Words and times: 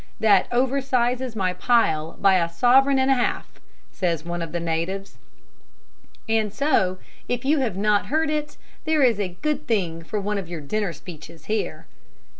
'That 0.19 0.49
oversizes 0.49 1.35
my 1.35 1.53
pile 1.53 2.13
by 2.19 2.37
a 2.43 2.49
sovereign 2.49 2.97
and 2.97 3.11
a 3.11 3.13
half,' 3.13 3.61
says 3.91 4.25
one 4.25 4.41
of 4.41 4.51
the 4.51 4.59
natives; 4.59 5.19
and 6.27 6.51
so, 6.51 6.97
if 7.29 7.45
you 7.45 7.59
have 7.59 7.77
not 7.77 8.07
heard 8.07 8.31
it, 8.31 8.57
there 8.85 9.03
is 9.03 9.19
a 9.19 9.37
good 9.43 9.67
thing 9.67 10.01
for 10.03 10.19
one 10.19 10.39
of 10.39 10.49
your 10.49 10.59
dinner 10.59 10.91
speeches 10.91 11.45
here." 11.45 11.85